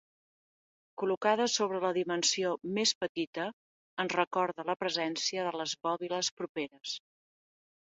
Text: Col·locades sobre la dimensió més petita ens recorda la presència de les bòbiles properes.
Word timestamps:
Col·locades 1.01 1.57
sobre 1.59 1.81
la 1.83 1.91
dimensió 1.99 2.55
més 2.79 2.95
petita 3.03 3.47
ens 4.07 4.19
recorda 4.21 4.69
la 4.75 4.81
presència 4.85 5.49
de 5.51 5.57
les 5.63 5.81
bòbiles 5.91 6.37
properes. 6.43 7.01